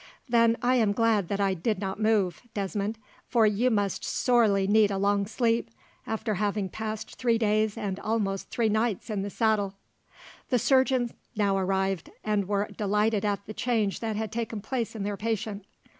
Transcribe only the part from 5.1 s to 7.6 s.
sleep, after having passed three